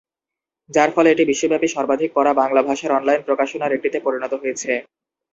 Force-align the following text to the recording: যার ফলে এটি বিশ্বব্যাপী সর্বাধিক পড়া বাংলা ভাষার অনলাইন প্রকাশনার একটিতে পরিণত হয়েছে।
যার 0.69 0.89
ফলে 0.95 1.07
এটি 1.11 1.23
বিশ্বব্যাপী 1.25 1.67
সর্বাধিক 1.67 2.09
পড়া 2.13 2.31
বাংলা 2.41 2.61
ভাষার 2.63 2.95
অনলাইন 2.97 3.21
প্রকাশনার 3.27 3.75
একটিতে 3.75 3.97
পরিণত 4.05 4.33
হয়েছে। 4.41 4.71